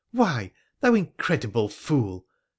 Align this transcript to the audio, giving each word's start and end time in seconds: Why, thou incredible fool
Why, 0.15 0.51
thou 0.79 0.95
incredible 0.95 1.69
fool 1.69 2.25